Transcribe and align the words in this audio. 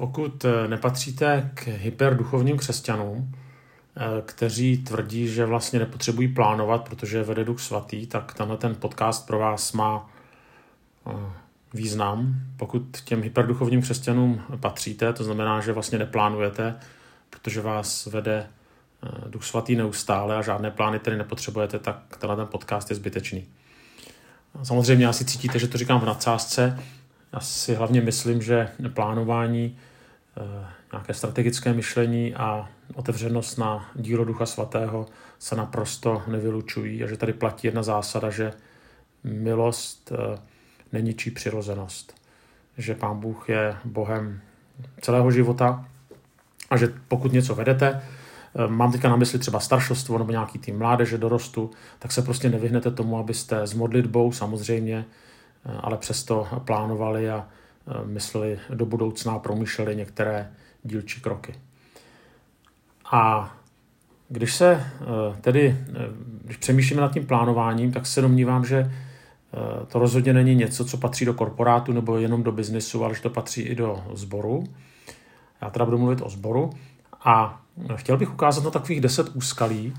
Pokud 0.00 0.44
eh, 0.44 0.68
nepatříte 0.68 1.50
k 1.54 1.66
hyperduchovním 1.66 2.56
křesťanům, 2.56 3.32
eh, 3.96 4.00
kteří 4.26 4.78
tvrdí, 4.78 5.28
že 5.28 5.44
vlastně 5.46 5.78
nepotřebují 5.78 6.28
plánovat, 6.28 6.88
protože 6.88 7.22
vede 7.22 7.44
duch 7.44 7.60
svatý, 7.60 8.06
tak 8.06 8.34
tenhle 8.34 8.56
ten 8.56 8.74
podcast 8.74 9.26
pro 9.26 9.38
vás 9.38 9.72
má 9.72 10.10
eh, 11.06 11.12
význam. 11.74 12.34
Pokud 12.56 13.00
těm 13.04 13.22
hyperduchovním 13.22 13.82
křesťanům 13.82 14.42
patříte, 14.60 15.12
to 15.12 15.24
znamená, 15.24 15.60
že 15.60 15.72
vlastně 15.72 15.98
neplánujete, 15.98 16.76
protože 17.30 17.60
vás 17.60 18.06
vede 18.06 18.46
duch 19.26 19.44
svatý 19.44 19.76
neustále 19.76 20.36
a 20.36 20.42
žádné 20.42 20.70
plány 20.70 20.98
tedy 20.98 21.16
nepotřebujete, 21.16 21.78
tak 21.78 22.16
tenhle 22.18 22.36
ten 22.36 22.46
podcast 22.46 22.90
je 22.90 22.96
zbytečný. 22.96 23.46
Samozřejmě 24.62 25.06
asi 25.06 25.24
cítíte, 25.24 25.58
že 25.58 25.68
to 25.68 25.78
říkám 25.78 26.00
v 26.00 26.06
nadsázce. 26.06 26.78
Já 27.32 27.40
si 27.40 27.74
hlavně 27.74 28.00
myslím, 28.00 28.42
že 28.42 28.68
plánování 28.94 29.76
nějaké 30.92 31.14
strategické 31.14 31.72
myšlení 31.72 32.34
a 32.34 32.68
otevřenost 32.94 33.58
na 33.58 33.90
dílo 33.94 34.24
Ducha 34.24 34.46
Svatého 34.46 35.06
se 35.38 35.56
naprosto 35.56 36.22
nevylučují 36.26 37.04
a 37.04 37.06
že 37.06 37.16
tady 37.16 37.32
platí 37.32 37.66
jedna 37.66 37.82
zásada, 37.82 38.30
že 38.30 38.52
milost 39.24 40.12
eh, 40.12 40.38
neničí 40.92 41.30
přirozenost. 41.30 42.14
Že 42.78 42.94
Pán 42.94 43.20
Bůh 43.20 43.48
je 43.48 43.76
Bohem 43.84 44.40
celého 45.00 45.30
života 45.30 45.84
a 46.70 46.76
že 46.76 46.92
pokud 47.08 47.32
něco 47.32 47.54
vedete, 47.54 48.02
eh, 48.54 48.68
mám 48.68 48.92
teďka 48.92 49.08
na 49.08 49.16
mysli 49.16 49.38
třeba 49.38 49.60
staršostvo 49.60 50.18
nebo 50.18 50.30
nějaký 50.30 50.58
tým 50.58 50.78
mládeže, 50.78 51.18
dorostu, 51.18 51.70
tak 51.98 52.12
se 52.12 52.22
prostě 52.22 52.50
nevyhnete 52.50 52.90
tomu, 52.90 53.18
abyste 53.18 53.66
s 53.66 53.74
modlitbou 53.74 54.32
samozřejmě, 54.32 55.04
ale 55.80 55.96
přesto 55.96 56.48
plánovali 56.64 57.30
a 57.30 57.38
Eh, 57.38 57.59
mysleli 58.04 58.58
do 58.74 58.86
budoucna 58.86 59.32
a 59.32 59.38
promýšleli 59.38 59.96
některé 59.96 60.50
dílčí 60.82 61.20
kroky. 61.20 61.54
A 63.12 63.52
když 64.28 64.54
se 64.54 64.72
eh, 64.72 65.06
tedy, 65.40 65.76
eh, 65.88 65.94
když 66.44 66.56
přemýšlíme 66.56 67.02
nad 67.02 67.12
tím 67.12 67.26
plánováním, 67.26 67.92
tak 67.92 68.06
se 68.06 68.20
domnívám, 68.20 68.64
že 68.64 68.92
to 69.88 69.98
rozhodně 69.98 70.32
není 70.32 70.54
něco, 70.54 70.84
co 70.84 70.96
patří 70.96 71.24
do 71.24 71.34
korporátu 71.34 71.92
nebo 71.92 72.18
jenom 72.18 72.42
do 72.42 72.52
biznesu, 72.52 73.04
ale 73.04 73.14
že 73.14 73.22
to 73.22 73.30
patří 73.30 73.62
i 73.62 73.74
do 73.74 74.04
sboru. 74.14 74.64
Já 75.62 75.70
teda 75.70 75.84
budu 75.84 75.98
mluvit 75.98 76.20
o 76.22 76.30
sboru 76.30 76.70
a 77.24 77.62
chtěl 77.94 78.16
bych 78.16 78.32
ukázat 78.32 78.64
na 78.64 78.70
takových 78.70 79.00
deset 79.00 79.28
úskalí, 79.28 79.94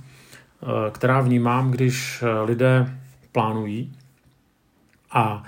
která 0.91 1.21
vnímám, 1.21 1.71
když 1.71 2.23
lidé 2.45 2.99
plánují. 3.31 3.95
A 5.11 5.43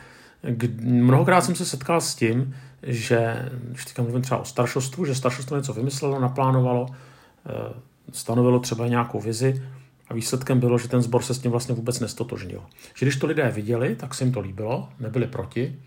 Mnohokrát 0.81 1.41
jsem 1.41 1.55
se 1.55 1.65
setkal 1.65 2.01
s 2.01 2.15
tím, 2.15 2.55
že, 2.83 3.49
když 3.63 3.85
teďka 3.85 4.01
mluvím 4.01 4.21
třeba 4.21 4.39
o 4.39 4.45
staršostvu, 4.45 5.05
že 5.05 5.15
staršostvo 5.15 5.57
něco 5.57 5.73
vymyslelo, 5.73 6.19
naplánovalo, 6.19 6.87
eh, 6.89 7.73
stanovilo 8.11 8.59
třeba 8.59 8.87
nějakou 8.87 9.19
vizi 9.19 9.63
a 10.07 10.13
výsledkem 10.13 10.59
bylo, 10.59 10.77
že 10.77 10.87
ten 10.87 11.01
sbor 11.01 11.21
se 11.21 11.33
s 11.33 11.39
tím 11.39 11.51
vlastně 11.51 11.75
vůbec 11.75 11.99
nestotožnil. 11.99 12.63
Že 12.95 13.05
když 13.05 13.15
to 13.15 13.27
lidé 13.27 13.51
viděli, 13.51 13.95
tak 13.95 14.13
se 14.13 14.23
jim 14.23 14.33
to 14.33 14.39
líbilo, 14.39 14.89
nebyli 14.99 15.27
proti, 15.27 15.79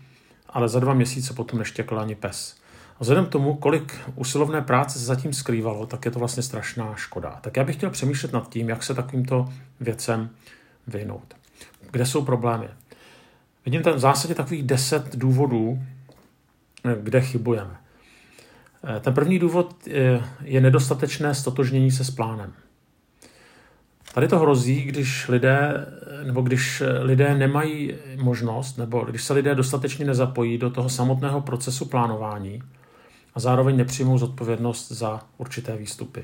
ale 0.49 0.69
za 0.69 0.79
dva 0.79 0.93
měsíce 0.93 1.33
potom 1.33 1.59
neštěkl 1.59 1.99
ani 1.99 2.15
pes. 2.15 2.57
A 2.95 2.97
vzhledem 2.99 3.25
k 3.25 3.29
tomu, 3.29 3.55
kolik 3.55 3.95
usilovné 4.15 4.61
práce 4.61 4.99
se 4.99 5.05
zatím 5.05 5.33
skrývalo, 5.33 5.85
tak 5.85 6.05
je 6.05 6.11
to 6.11 6.19
vlastně 6.19 6.43
strašná 6.43 6.95
škoda. 6.95 7.39
Tak 7.41 7.57
já 7.57 7.63
bych 7.63 7.75
chtěl 7.75 7.89
přemýšlet 7.89 8.33
nad 8.33 8.49
tím, 8.49 8.69
jak 8.69 8.83
se 8.83 8.93
takovýmto 8.93 9.49
věcem 9.79 10.29
vyhnout. 10.87 11.33
Kde 11.91 12.05
jsou 12.05 12.25
problémy? 12.25 12.67
Vidím 13.67 13.83
tam 13.83 13.93
v 13.93 13.99
zásadě 13.99 14.35
takových 14.35 14.63
deset 14.63 15.15
důvodů, 15.15 15.79
kde 17.01 17.21
chybujeme. 17.21 17.77
Eh, 18.83 18.99
ten 18.99 19.13
první 19.13 19.39
důvod 19.39 19.75
eh, 19.87 20.21
je 20.43 20.61
nedostatečné 20.61 21.35
stotožnění 21.35 21.91
se 21.91 22.03
s 22.03 22.11
plánem. 22.11 22.53
Tady 24.13 24.27
to 24.27 24.39
hrozí, 24.39 24.81
když 24.81 25.27
lidé, 25.27 25.85
nebo 26.23 26.41
když 26.41 26.83
lidé 27.01 27.35
nemají 27.35 27.95
možnost, 28.17 28.77
nebo 28.77 28.99
když 29.01 29.23
se 29.23 29.33
lidé 29.33 29.55
dostatečně 29.55 30.05
nezapojí 30.05 30.57
do 30.57 30.69
toho 30.69 30.89
samotného 30.89 31.41
procesu 31.41 31.85
plánování 31.85 32.61
a 33.35 33.39
zároveň 33.39 33.77
nepřijmou 33.77 34.17
zodpovědnost 34.17 34.91
za 34.91 35.21
určité 35.37 35.77
výstupy. 35.77 36.23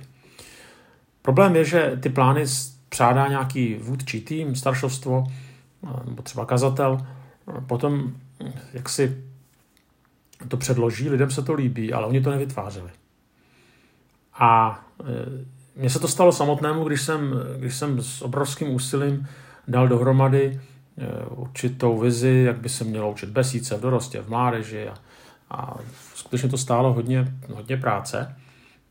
Problém 1.22 1.56
je, 1.56 1.66
že 1.66 1.98
ty 2.00 2.10
plány 2.10 2.46
přádá 2.90 3.28
nějaký 3.28 3.76
vůdčí 3.76 4.22
tým, 4.22 4.56
staršovstvo, 4.56 5.24
nebo 6.06 6.22
třeba 6.22 6.46
kazatel, 6.46 7.06
potom 7.68 8.14
jak 8.74 8.90
si 8.90 9.24
to 10.48 10.58
předloží, 10.58 11.10
lidem 11.10 11.32
se 11.32 11.42
to 11.42 11.54
líbí, 11.54 11.94
ale 11.94 12.06
oni 12.06 12.22
to 12.22 12.32
nevytvářeli. 12.32 12.90
A 14.34 14.82
e, 15.02 15.80
mně 15.80 15.90
se 15.90 16.00
to 16.00 16.08
stalo 16.08 16.32
samotnému, 16.32 16.84
když 16.84 17.02
jsem, 17.02 17.34
když 17.58 17.76
jsem 17.76 18.02
s 18.02 18.22
obrovským 18.22 18.70
úsilím 18.70 19.28
dal 19.68 19.88
dohromady 19.88 20.62
e, 20.98 21.26
určitou 21.26 22.00
vizi, 22.00 22.44
jak 22.48 22.58
by 22.58 22.70
se 22.70 22.84
mělo 22.84 23.12
učit 23.12 23.30
besíce 23.30 23.78
v 23.78 23.82
dorostě, 23.82 24.22
v 24.22 24.30
mládeži 24.30 24.88
a, 24.88 24.94
a 25.50 25.78
skutečně 26.16 26.50
to 26.50 26.58
stálo 26.58 26.94
hodně, 26.94 27.34
hodně 27.54 27.78
práce 27.78 28.36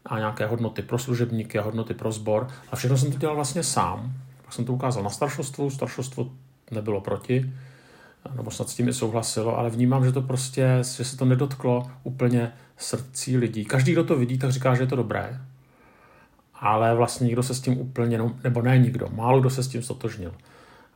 a 0.06 0.18
nějaké 0.18 0.46
hodnoty 0.46 0.82
pro 0.82 0.98
služebníky 0.98 1.58
a 1.58 1.62
hodnoty 1.62 1.94
pro 1.94 2.12
sbor 2.12 2.48
a 2.70 2.76
všechno 2.76 2.98
jsem 2.98 3.12
to 3.12 3.18
dělal 3.18 3.36
vlastně 3.36 3.62
sám. 3.62 4.12
Pak 4.44 4.52
jsem 4.52 4.64
to 4.64 4.72
ukázal 4.72 5.02
na 5.02 5.10
staršostvu, 5.10 5.70
staršostvo 5.70 6.30
nebylo 6.70 7.00
proti, 7.00 7.52
nebo 8.36 8.50
snad 8.50 8.68
s 8.68 8.74
tím 8.74 8.88
i 8.88 8.92
souhlasilo, 8.92 9.58
ale 9.58 9.70
vnímám, 9.70 10.04
že 10.04 10.12
to 10.12 10.22
prostě, 10.22 10.78
že 10.80 11.04
se 11.04 11.16
to 11.16 11.24
nedotklo 11.24 11.90
úplně 12.02 12.52
srdcí 12.76 13.36
lidí. 13.36 13.64
Každý, 13.64 13.92
kdo 13.92 14.04
to 14.04 14.16
vidí, 14.16 14.38
tak 14.38 14.50
říká, 14.50 14.74
že 14.74 14.82
je 14.82 14.86
to 14.86 14.96
dobré, 14.96 15.40
ale 16.54 16.94
vlastně 16.94 17.24
nikdo 17.24 17.42
se 17.42 17.54
s 17.54 17.60
tím 17.60 17.78
úplně, 17.78 18.20
nebo 18.44 18.62
ne 18.62 18.78
nikdo, 18.78 19.08
málo 19.14 19.40
kdo 19.40 19.50
se 19.50 19.62
s 19.62 19.68
tím 19.68 19.82
stotožnil. 19.82 20.34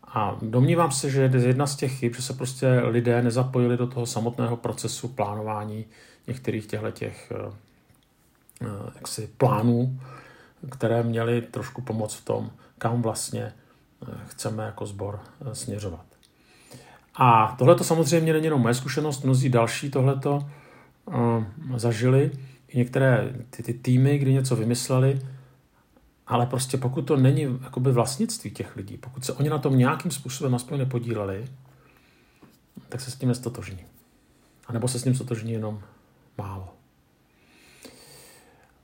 A 0.09 0.38
domnívám 0.42 0.92
se, 0.92 1.10
že 1.10 1.22
je 1.22 1.47
jedna 1.47 1.66
z 1.66 1.76
těch 1.76 1.98
chyb, 1.98 2.15
že 2.15 2.22
se 2.22 2.32
prostě 2.32 2.69
lidé 2.69 3.22
nezapojili 3.22 3.76
do 3.76 3.86
toho 3.86 4.06
samotného 4.06 4.56
procesu 4.56 5.09
plánování 5.09 5.84
některých 6.26 6.66
těchto 6.66 6.91
těch 6.91 7.32
eh, 7.32 7.53
eh, 8.62 8.66
jaksi 8.94 9.31
plánů, 9.38 10.00
které 10.70 11.03
měly 11.03 11.42
trošku 11.42 11.82
pomoct 11.82 12.15
v 12.15 12.25
tom, 12.25 12.50
kam 12.78 13.03
vlastně 13.03 13.42
eh, 13.42 14.15
chceme 14.26 14.65
jako 14.65 14.86
sbor 14.86 15.20
směřovat. 15.53 16.16
A 17.16 17.54
tohle 17.59 17.75
to 17.75 17.84
samozřejmě 17.84 18.32
není 18.32 18.44
jenom 18.44 18.60
moje 18.60 18.75
zkušenost, 18.75 19.25
mnozí 19.25 19.49
další 19.49 19.91
tohleto 19.91 20.49
uh, 21.04 21.44
zažili, 21.77 22.31
i 22.69 22.78
některé 22.78 23.34
ty, 23.50 23.62
ty 23.62 23.75
týmy, 23.75 24.19
kdy 24.19 24.32
něco 24.32 24.56
vymysleli, 24.56 25.21
ale 26.27 26.47
prostě 26.47 26.77
pokud 26.77 27.03
to 27.03 27.16
není 27.16 27.59
jakoby 27.62 27.93
vlastnictví 27.93 28.50
těch 28.50 28.77
lidí, 28.77 28.97
pokud 28.97 29.25
se 29.25 29.32
oni 29.32 29.49
na 29.49 29.59
tom 29.59 29.78
nějakým 29.78 30.10
způsobem 30.10 30.54
aspoň 30.54 30.78
nepodíleli, 30.78 31.44
tak 32.88 33.00
se 33.00 33.10
s 33.10 33.15
tím 33.15 33.28
nestotožní. 33.28 33.84
A 34.66 34.72
nebo 34.72 34.88
se 34.88 34.98
s 34.98 35.04
ním 35.04 35.15
stotožní 35.15 35.53
jenom 35.53 35.83
málo. 36.38 36.69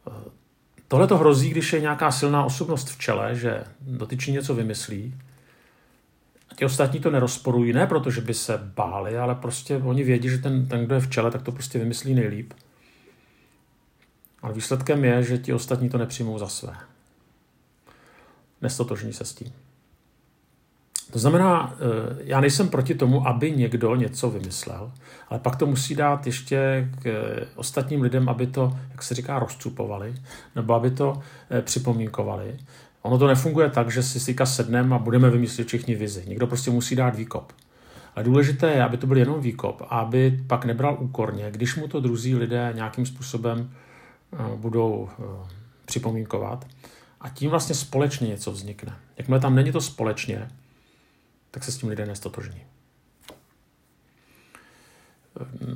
Eh, 0.08 0.30
tohle 0.88 1.06
to 1.06 1.18
hrozí, 1.18 1.50
když 1.50 1.72
je 1.72 1.80
nějaká 1.80 2.10
silná 2.10 2.44
osobnost 2.44 2.90
v 2.90 2.98
čele, 2.98 3.34
že 3.34 3.64
dotyčí 3.80 4.32
něco 4.32 4.54
vymyslí, 4.54 5.14
ti 6.56 6.64
ostatní 6.64 7.00
to 7.00 7.10
nerozporují, 7.10 7.72
ne 7.72 7.86
proto, 7.86 8.10
že 8.10 8.20
by 8.20 8.34
se 8.34 8.58
báli, 8.76 9.18
ale 9.18 9.34
prostě 9.34 9.76
oni 9.76 10.04
vědí, 10.04 10.28
že 10.28 10.38
ten, 10.38 10.66
ten, 10.66 10.84
kdo 10.84 10.94
je 10.94 11.00
v 11.00 11.10
čele, 11.10 11.30
tak 11.30 11.42
to 11.42 11.52
prostě 11.52 11.78
vymyslí 11.78 12.14
nejlíp. 12.14 12.52
Ale 14.42 14.52
výsledkem 14.52 15.04
je, 15.04 15.22
že 15.22 15.38
ti 15.38 15.52
ostatní 15.52 15.88
to 15.88 15.98
nepřijmou 15.98 16.38
za 16.38 16.48
své. 16.48 16.74
Nestotožní 18.60 19.12
se 19.12 19.24
s 19.24 19.34
tím. 19.34 19.52
To 21.12 21.18
znamená, 21.18 21.74
eh, 21.74 22.16
já 22.24 22.40
nejsem 22.40 22.68
proti 22.68 22.94
tomu, 22.94 23.28
aby 23.28 23.52
někdo 23.52 23.94
něco 23.94 24.30
vymyslel, 24.30 24.92
ale 25.28 25.40
pak 25.40 25.56
to 25.56 25.66
musí 25.66 25.94
dát 25.94 26.26
ještě 26.26 26.88
k 27.02 27.06
eh, 27.06 27.46
ostatním 27.54 28.02
lidem, 28.02 28.28
aby 28.28 28.46
to, 28.46 28.78
jak 28.90 29.02
se 29.02 29.14
říká, 29.14 29.38
rozcupovali, 29.38 30.14
nebo 30.56 30.74
aby 30.74 30.90
to 30.90 31.22
eh, 31.50 31.62
připomínkovali, 31.62 32.58
Ono 33.02 33.18
to 33.18 33.26
nefunguje 33.26 33.70
tak, 33.70 33.90
že 33.90 34.02
si 34.02 34.20
si 34.20 34.36
sedneme 34.44 34.94
a 34.94 34.98
budeme 34.98 35.30
vymyslet 35.30 35.66
všichni 35.66 35.94
vizi. 35.94 36.24
Někdo 36.26 36.46
prostě 36.46 36.70
musí 36.70 36.96
dát 36.96 37.16
výkop. 37.16 37.52
Ale 38.16 38.24
důležité 38.24 38.70
je, 38.70 38.84
aby 38.84 38.96
to 38.96 39.06
byl 39.06 39.16
jenom 39.16 39.40
výkop 39.40 39.82
a 39.82 39.84
aby 39.84 40.44
pak 40.46 40.64
nebral 40.64 40.96
úkorně, 41.00 41.50
když 41.50 41.76
mu 41.76 41.88
to 41.88 42.00
druzí 42.00 42.34
lidé 42.34 42.72
nějakým 42.74 43.06
způsobem 43.06 43.70
eh, 44.32 44.56
budou 44.56 45.08
eh, 45.10 45.22
připomínkovat. 45.84 46.66
A 47.20 47.28
tím 47.28 47.50
vlastně 47.50 47.74
společně 47.74 48.28
něco 48.28 48.52
vznikne. 48.52 48.96
Jakmile 49.16 49.40
tam 49.40 49.54
není 49.54 49.72
to 49.72 49.80
společně, 49.80 50.48
tak 51.50 51.64
se 51.64 51.72
s 51.72 51.76
tím 51.76 51.88
lidé 51.88 52.06
nestotožní. 52.06 52.62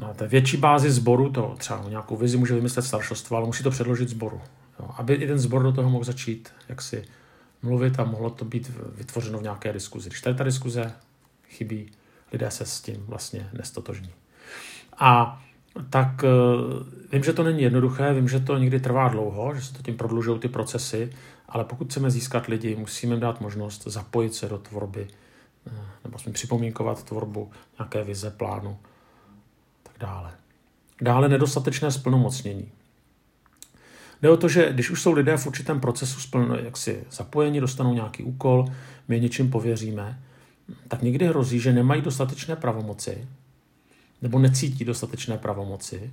Na 0.01 0.15
té 0.15 0.27
větší 0.29 0.57
bázi 0.57 0.91
sboru 0.91 1.31
to 1.31 1.55
třeba 1.59 1.85
nějakou 1.89 2.17
vizi 2.17 2.37
může 2.37 2.55
vymyslet 2.55 2.83
staršostvo, 2.83 3.37
ale 3.37 3.47
musí 3.47 3.63
to 3.63 3.71
předložit 3.71 4.09
sboru. 4.09 4.41
Jo, 4.81 4.91
aby 4.97 5.15
i 5.15 5.27
ten 5.27 5.39
sbor 5.39 5.63
do 5.63 5.73
toho 5.73 5.91
mohl 5.91 6.05
začít 6.05 6.53
jaksi 6.69 7.05
mluvit 7.63 8.01
a 8.01 8.05
mohlo 8.05 8.31
to 8.31 8.45
být 8.45 8.73
vytvořeno 8.97 9.39
v 9.39 9.43
nějaké 9.43 9.73
diskuzi. 9.73 10.09
Když 10.09 10.21
tady 10.21 10.37
ta 10.37 10.45
diskuze 10.45 10.93
chybí, 11.49 11.91
lidé 12.33 12.51
se 12.51 12.67
s 12.67 12.81
tím 12.81 13.05
vlastně 13.07 13.51
nestotožní. 13.53 14.11
A 14.99 15.43
tak 15.91 16.25
eh, 16.25 16.29
vím, 17.13 17.25
že 17.25 17.33
to 17.33 17.43
není 17.43 17.63
jednoduché, 17.63 18.15
vím, 18.15 18.29
že 18.29 18.41
to 18.41 18.59
někdy 18.59 18.81
trvá 18.81 19.09
dlouho, 19.09 19.55
že 19.55 19.61
se 19.61 19.73
to 19.73 19.83
tím 19.83 19.97
prodlužují 19.97 20.39
ty 20.39 20.49
procesy, 20.49 21.13
ale 21.49 21.65
pokud 21.65 21.89
chceme 21.89 22.11
získat 22.11 22.47
lidi, 22.47 22.77
musíme 22.77 23.15
jim 23.15 23.21
dát 23.21 23.41
možnost 23.41 23.87
zapojit 23.87 24.35
se 24.35 24.49
do 24.49 24.59
tvorby, 24.59 25.09
eh, 25.67 25.71
nebo 26.05 26.19
jsme 26.19 26.33
připomínkovat 26.33 27.03
tvorbu 27.03 27.51
nějaké 27.79 28.05
vize, 28.05 28.31
plánu, 28.31 28.79
tak 29.83 29.95
dále. 30.01 30.33
Dále 31.03 31.29
nedostatečné 31.29 31.91
splnomocnění. 31.91 32.73
Jde 34.23 34.31
o 34.31 34.37
to, 34.37 34.49
že 34.49 34.73
když 34.73 34.91
už 34.91 35.03
jsou 35.03 35.13
lidé 35.13 35.37
v 35.37 35.47
určitém 35.47 35.81
procesu 35.81 36.21
splno, 36.21 36.57
jaksi 36.57 37.05
zapojení, 37.11 37.61
dostanou 37.61 37.95
nějaký 37.95 38.23
úkol, 38.23 38.65
my 39.09 39.17
je 39.17 39.21
něčím 39.21 39.51
pověříme, 39.51 40.23
tak 40.89 41.03
někdy 41.03 41.27
hrozí, 41.27 41.61
že 41.61 41.73
nemají 41.73 42.03
dostatečné 42.03 42.57
pravomoci, 42.57 43.29
nebo 44.23 44.39
necítí 44.39 44.85
dostatečné 44.85 45.39
pravomoci, 45.39 46.11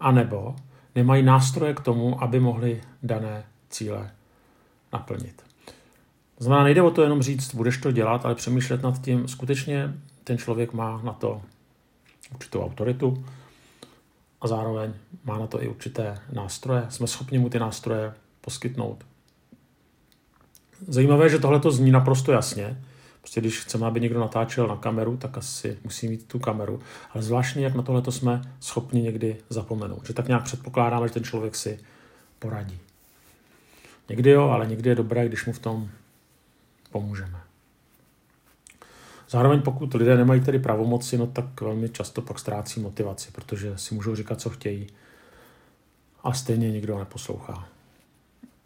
anebo 0.00 0.56
nemají 0.94 1.22
nástroje 1.22 1.74
k 1.74 1.80
tomu, 1.80 2.22
aby 2.22 2.40
mohli 2.40 2.82
dané 3.02 3.44
cíle 3.70 4.10
naplnit. 4.92 5.42
To 6.38 6.44
znamená, 6.44 6.64
nejde 6.64 6.82
o 6.82 6.90
to 6.90 7.02
jenom 7.02 7.22
říct, 7.22 7.54
budeš 7.54 7.78
to 7.78 7.92
dělat, 7.92 8.24
ale 8.24 8.34
přemýšlet 8.34 8.82
nad 8.82 9.02
tím, 9.02 9.28
skutečně 9.28 9.94
ten 10.24 10.38
člověk 10.38 10.72
má 10.72 11.00
na 11.04 11.12
to 11.12 11.42
určitou 12.34 12.64
autoritu 12.64 13.24
zároveň 14.46 14.92
má 15.24 15.38
na 15.38 15.46
to 15.46 15.62
i 15.62 15.68
určité 15.68 16.18
nástroje. 16.32 16.86
Jsme 16.88 17.06
schopni 17.06 17.38
mu 17.38 17.48
ty 17.48 17.58
nástroje 17.58 18.14
poskytnout. 18.40 19.04
Zajímavé, 20.88 21.28
že 21.28 21.38
tohle 21.38 21.60
to 21.60 21.70
zní 21.70 21.90
naprosto 21.90 22.32
jasně, 22.32 22.76
Prostě 23.26 23.40
když 23.40 23.60
chceme, 23.60 23.86
aby 23.86 24.00
někdo 24.00 24.20
natáčel 24.20 24.66
na 24.66 24.76
kameru, 24.76 25.16
tak 25.16 25.38
asi 25.38 25.78
musí 25.84 26.08
mít 26.08 26.28
tu 26.28 26.38
kameru. 26.38 26.80
Ale 27.14 27.22
zvláštně, 27.22 27.64
jak 27.64 27.74
na 27.74 27.82
tohle 27.82 28.02
jsme 28.10 28.42
schopni 28.60 29.02
někdy 29.02 29.36
zapomenout. 29.48 30.06
Že 30.06 30.14
tak 30.14 30.28
nějak 30.28 30.44
předpokládáme, 30.44 31.08
že 31.08 31.14
ten 31.14 31.24
člověk 31.24 31.56
si 31.56 31.78
poradí. 32.38 32.78
Někdy 34.08 34.30
jo, 34.30 34.42
ale 34.42 34.66
někdy 34.66 34.90
je 34.90 34.94
dobré, 34.94 35.28
když 35.28 35.46
mu 35.46 35.52
v 35.52 35.58
tom 35.58 35.88
pomůžeme. 36.90 37.45
Zároveň 39.30 39.62
pokud 39.62 39.94
lidé 39.94 40.16
nemají 40.16 40.40
tedy 40.40 40.58
pravomoci, 40.58 41.18
no 41.18 41.26
tak 41.26 41.60
velmi 41.60 41.88
často 41.88 42.22
pak 42.22 42.38
ztrácí 42.38 42.80
motivaci, 42.80 43.30
protože 43.32 43.72
si 43.76 43.94
můžou 43.94 44.16
říkat, 44.16 44.40
co 44.40 44.50
chtějí 44.50 44.86
a 46.24 46.32
stejně 46.32 46.70
nikdo 46.70 46.98
neposlouchá. 46.98 47.68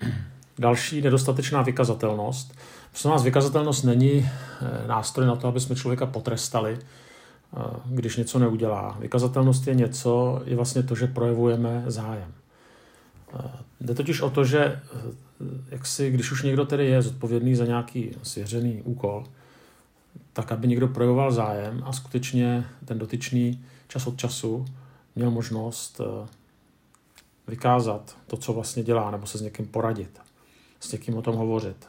Další 0.58 1.02
nedostatečná 1.02 1.62
vykazatelnost. 1.62 2.54
Prosím 2.90 3.10
vás, 3.10 3.22
vykazatelnost 3.22 3.84
není 3.84 4.28
eh, 4.28 4.88
nástroj 4.88 5.26
na 5.26 5.36
to, 5.36 5.48
aby 5.48 5.60
jsme 5.60 5.76
člověka 5.76 6.06
potrestali, 6.06 6.78
eh, 6.78 7.60
když 7.86 8.16
něco 8.16 8.38
neudělá. 8.38 8.96
Vykazatelnost 9.00 9.66
je 9.66 9.74
něco, 9.74 10.42
je 10.44 10.56
vlastně 10.56 10.82
to, 10.82 10.94
že 10.94 11.06
projevujeme 11.06 11.84
zájem. 11.86 12.32
Eh, 13.38 13.50
jde 13.80 13.94
totiž 13.94 14.20
o 14.20 14.30
to, 14.30 14.44
že 14.44 14.80
jak 15.70 15.86
si, 15.86 16.10
když 16.10 16.32
už 16.32 16.42
někdo 16.42 16.64
tedy 16.64 16.86
je 16.86 17.02
zodpovědný 17.02 17.54
za 17.54 17.66
nějaký 17.66 18.10
svěřený 18.22 18.82
úkol, 18.82 19.24
tak 20.32 20.52
aby 20.52 20.68
někdo 20.68 20.88
projevoval 20.88 21.32
zájem 21.32 21.82
a 21.86 21.92
skutečně 21.92 22.66
ten 22.84 22.98
dotyčný 22.98 23.64
čas 23.88 24.06
od 24.06 24.16
času 24.16 24.64
měl 25.14 25.30
možnost 25.30 26.00
vykázat 27.48 28.16
to, 28.26 28.36
co 28.36 28.52
vlastně 28.52 28.82
dělá, 28.82 29.10
nebo 29.10 29.26
se 29.26 29.38
s 29.38 29.42
někým 29.42 29.66
poradit, 29.66 30.20
s 30.80 30.92
někým 30.92 31.16
o 31.16 31.22
tom 31.22 31.36
hovořit. 31.36 31.86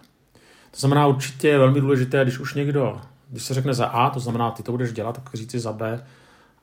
To 0.72 0.80
znamená, 0.80 1.08
určitě 1.08 1.48
je 1.48 1.58
velmi 1.58 1.82
důležité, 1.82 2.24
když 2.24 2.40
už 2.40 2.54
někdo, 2.54 3.02
když 3.30 3.44
se 3.44 3.54
řekne 3.54 3.74
za 3.74 3.86
A, 3.86 4.10
to 4.10 4.20
znamená, 4.20 4.52
ty 4.52 4.64
to 4.64 4.72
budeš 4.72 4.94
dělat, 4.94 5.24
tak 5.24 5.36
říci 5.36 5.60
za 5.60 5.74
B 5.74 6.06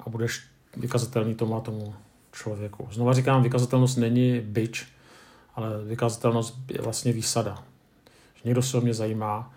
a 0.00 0.10
budeš 0.10 0.46
vykazatelný 0.76 1.34
tomu 1.34 1.56
a 1.56 1.60
tomu 1.60 1.94
člověku. 2.32 2.88
Znova 2.92 3.12
říkám, 3.12 3.42
vykazatelnost 3.42 3.98
není 3.98 4.40
byč, 4.40 4.86
ale 5.54 5.84
vykazatelnost 5.84 6.58
je 6.70 6.82
vlastně 6.82 7.12
výsada. 7.12 7.64
Že 8.34 8.42
někdo 8.44 8.62
se 8.62 8.76
o 8.76 8.80
mě 8.80 8.94
zajímá, 8.94 9.52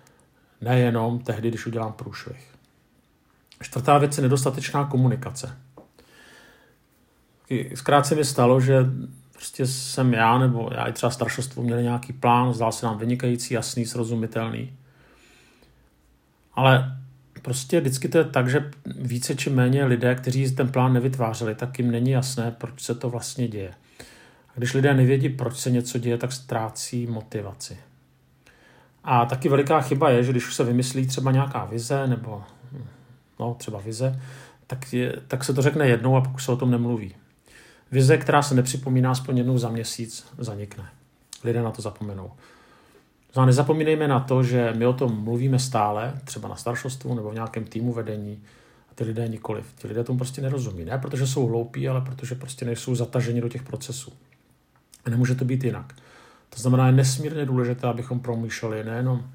nejenom 0.62 1.20
tehdy, 1.20 1.50
když 1.50 1.66
udělám 1.66 1.94
průšvih. 1.94 2.52
Čtvrtá 3.62 3.98
věc 3.98 4.18
je 4.18 4.22
nedostatečná 4.22 4.86
komunikace. 4.86 5.58
Zkrát 7.76 8.06
se 8.06 8.16
mi 8.16 8.26
stalo, 8.26 8.62
že 8.62 8.86
prostě 9.34 9.68
jsem 9.68 10.14
já 10.14 10.38
nebo 10.38 10.70
já 10.74 10.86
i 10.86 10.94
třeba 10.94 11.10
staršostvo 11.10 11.64
měli 11.64 11.84
nějaký 11.84 12.14
plán, 12.14 12.54
zdál 12.54 12.72
se 12.72 12.86
nám 12.86 12.98
vynikající, 12.98 13.54
jasný, 13.54 13.86
srozumitelný. 13.86 14.74
Ale 16.54 16.98
prostě 17.42 17.80
vždycky 17.80 18.10
to 18.10 18.18
je 18.18 18.24
tak, 18.24 18.50
že 18.50 18.72
více 18.86 19.36
či 19.36 19.50
méně 19.50 19.86
lidé, 19.86 20.16
kteří 20.16 20.52
ten 20.52 20.72
plán 20.72 20.94
nevytvářeli, 20.94 21.56
tak 21.56 21.80
jim 21.80 21.92
není 21.92 22.12
jasné, 22.12 22.52
proč 22.52 22.82
se 22.82 22.96
to 22.96 23.10
vlastně 23.10 23.48
děje. 23.48 23.74
A 24.50 24.54
když 24.56 24.74
lidé 24.74 24.94
nevědí, 24.94 25.30
proč 25.30 25.58
se 25.58 25.72
něco 25.72 25.98
děje, 25.98 26.18
tak 26.18 26.32
ztrácí 26.32 27.08
motivaci. 27.08 27.78
A 29.04 29.26
taky 29.26 29.50
veliká 29.50 29.82
chyba 29.82 30.10
je, 30.10 30.24
že 30.24 30.32
když 30.32 30.54
se 30.54 30.64
vymyslí 30.64 31.08
třeba 31.08 31.32
nějaká 31.32 31.66
vize, 31.66 32.08
nebo 32.08 32.44
no, 33.40 33.54
třeba 33.54 33.80
vize, 33.80 34.20
tak, 34.68 34.94
je, 34.94 35.16
tak 35.28 35.44
se 35.44 35.54
to 35.54 35.62
řekne 35.62 35.88
jednou 35.88 36.16
a 36.16 36.22
pokud 36.22 36.40
se 36.40 36.52
o 36.52 36.56
tom 36.56 36.72
nemluví. 36.72 37.16
Vize, 37.92 38.18
která 38.18 38.42
se 38.42 38.56
nepřipomíná 38.56 39.12
aspoň 39.12 39.38
jednou 39.38 39.58
za 39.58 39.70
měsíc, 39.70 40.28
zanikne. 40.38 40.86
Lidé 41.44 41.62
na 41.62 41.72
to 41.72 41.82
zapomenou. 41.82 42.32
No 43.36 43.44
a 43.44 43.46
nezapomínejme 43.46 44.08
na 44.08 44.20
to, 44.20 44.44
že 44.44 44.74
my 44.78 44.86
o 44.86 44.94
tom 44.94 45.24
mluvíme 45.24 45.60
stále, 45.60 46.14
třeba 46.24 46.50
na 46.50 46.56
staršostvu 46.56 47.16
nebo 47.16 47.32
v 47.32 47.34
nějakém 47.34 47.64
týmu 47.64 47.94
vedení, 47.94 48.44
a 48.92 48.94
ty 48.96 49.04
lidé 49.04 49.28
nikoliv. 49.28 49.66
Ti 49.76 49.88
lidé 49.88 50.04
tomu 50.04 50.20
prostě 50.20 50.42
nerozumí. 50.42 50.86
Ne 50.86 50.98
protože 50.98 51.28
jsou 51.28 51.48
hloupí, 51.48 51.90
ale 51.90 52.02
protože 52.02 52.36
prostě 52.36 52.66
nejsou 52.66 52.96
zataženi 52.96 53.42
do 53.42 53.50
těch 53.50 53.64
procesů. 53.64 54.14
A 55.06 55.10
nemůže 55.10 55.36
to 55.36 55.46
být 55.46 55.64
jinak. 55.64 55.96
To 56.56 56.62
znamená, 56.62 56.86
je 56.86 56.92
nesmírně 56.92 57.46
důležité, 57.46 57.88
abychom 57.88 58.20
promýšleli 58.20 58.84
nejenom, 58.84 59.32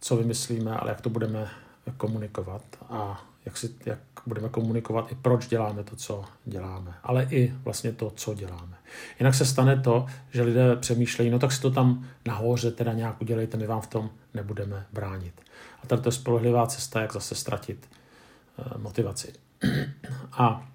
co 0.00 0.16
vymyslíme, 0.16 0.76
ale 0.76 0.90
jak 0.90 1.00
to 1.00 1.10
budeme 1.10 1.48
komunikovat 1.96 2.62
a 2.88 3.24
jak, 3.44 3.56
si, 3.56 3.74
jak 3.86 3.98
budeme 4.26 4.48
komunikovat 4.48 5.12
i 5.12 5.14
proč 5.14 5.46
děláme 5.46 5.84
to, 5.84 5.96
co 5.96 6.24
děláme, 6.44 6.94
ale 7.02 7.26
i 7.30 7.54
vlastně 7.64 7.92
to, 7.92 8.12
co 8.16 8.34
děláme. 8.34 8.76
Jinak 9.20 9.34
se 9.34 9.46
stane 9.46 9.80
to, 9.80 10.06
že 10.30 10.42
lidé 10.42 10.76
přemýšlejí, 10.76 11.30
no 11.30 11.38
tak 11.38 11.52
si 11.52 11.60
to 11.60 11.70
tam 11.70 12.06
nahoře 12.26 12.70
teda 12.70 12.92
nějak 12.92 13.20
udělejte, 13.20 13.56
my 13.56 13.66
vám 13.66 13.80
v 13.80 13.86
tom 13.86 14.10
nebudeme 14.34 14.86
bránit. 14.92 15.40
A 15.82 15.86
tady 15.86 16.02
to 16.02 16.08
je 16.08 16.12
spolehlivá 16.12 16.66
cesta, 16.66 17.00
jak 17.00 17.12
zase 17.12 17.34
ztratit 17.34 17.88
uh, 18.58 18.82
motivaci. 18.82 19.32
A 20.32 20.68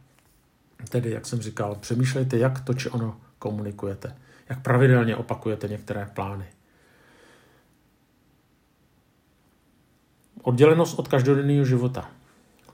tedy, 0.89 1.11
jak 1.11 1.25
jsem 1.25 1.41
říkal, 1.41 1.75
přemýšlejte, 1.75 2.37
jak 2.37 2.61
to 2.61 2.73
či 2.73 2.89
ono 2.89 3.17
komunikujete, 3.39 4.15
jak 4.49 4.61
pravidelně 4.61 5.15
opakujete 5.15 5.67
některé 5.67 6.05
plány. 6.05 6.45
Oddělenost 10.41 10.99
od 10.99 11.07
každodenního 11.07 11.65
života. 11.65 12.11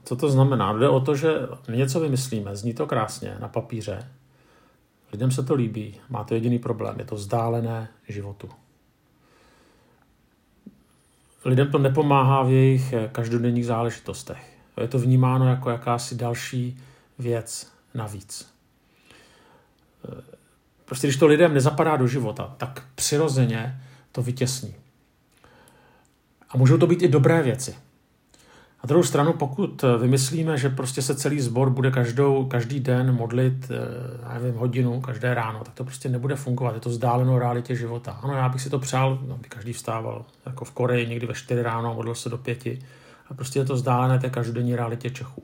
Co 0.03 0.15
to 0.15 0.29
znamená? 0.29 0.73
Jde 0.73 0.89
o 0.89 0.99
to, 0.99 1.15
že 1.15 1.33
něco 1.69 1.99
vymyslíme, 1.99 2.55
zní 2.55 2.73
to 2.73 2.87
krásně 2.87 3.37
na 3.39 3.47
papíře, 3.47 4.11
lidem 5.11 5.31
se 5.31 5.43
to 5.43 5.55
líbí, 5.55 6.01
má 6.09 6.23
to 6.23 6.33
jediný 6.33 6.59
problém, 6.59 6.99
je 6.99 7.05
to 7.05 7.15
vzdálené 7.15 7.89
životu. 8.07 8.49
Lidem 11.45 11.71
to 11.71 11.77
nepomáhá 11.77 12.43
v 12.43 12.51
jejich 12.51 12.93
každodenních 13.11 13.65
záležitostech. 13.65 14.57
Je 14.81 14.87
to 14.87 14.99
vnímáno 14.99 15.49
jako 15.49 15.69
jakási 15.69 16.15
další 16.15 16.81
věc 17.19 17.71
navíc. 17.93 18.53
Prostě 20.89 21.07
když 21.07 21.17
to 21.17 21.27
lidem 21.27 21.53
nezapadá 21.53 21.97
do 21.97 22.07
života, 22.07 22.53
tak 22.57 22.83
přirozeně 22.95 23.81
to 24.11 24.21
vytěsní. 24.21 24.75
A 26.49 26.57
můžou 26.57 26.77
to 26.77 26.87
být 26.87 27.01
i 27.01 27.07
dobré 27.07 27.41
věci. 27.41 27.75
Na 28.83 28.87
druhou 28.87 29.03
stranu, 29.03 29.33
pokud 29.33 29.85
vymyslíme, 29.99 30.57
že 30.57 30.69
prostě 30.69 31.01
se 31.01 31.15
celý 31.15 31.41
sbor 31.41 31.69
bude 31.69 31.91
každou, 31.91 32.45
každý 32.45 32.79
den 32.79 33.11
modlit, 33.11 33.71
eh, 33.71 33.75
já 34.23 34.33
nevím, 34.33 34.55
hodinu, 34.55 35.01
každé 35.01 35.33
ráno, 35.33 35.63
tak 35.63 35.73
to 35.73 35.83
prostě 35.83 36.09
nebude 36.09 36.35
fungovat. 36.35 36.75
Je 36.75 36.79
to 36.79 36.89
vzdáleno 36.89 37.39
realitě 37.39 37.75
života. 37.75 38.11
Ano, 38.11 38.33
já 38.33 38.49
bych 38.49 38.61
si 38.61 38.69
to 38.69 38.79
přál, 38.79 39.19
aby 39.33 39.49
každý 39.49 39.73
vstával 39.73 40.25
jako 40.45 40.65
v 40.65 40.71
Koreji 40.71 41.07
někdy 41.07 41.27
ve 41.27 41.33
4 41.33 41.61
ráno, 41.61 41.93
modlil 41.93 42.15
se 42.15 42.29
do 42.29 42.37
pěti. 42.37 42.79
A 43.29 43.33
prostě 43.33 43.59
je 43.59 43.65
to 43.65 43.73
vzdálené 43.73 44.19
té 44.19 44.29
každodenní 44.29 44.75
realitě 44.75 45.09
Čechů. 45.09 45.43